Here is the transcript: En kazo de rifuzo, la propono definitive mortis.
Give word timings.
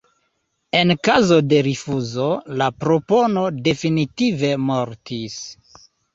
En 0.77 0.93
kazo 1.07 1.37
de 1.51 1.59
rifuzo, 1.67 2.31
la 2.63 2.71
propono 2.85 3.45
definitive 3.69 4.53
mortis. 4.65 5.39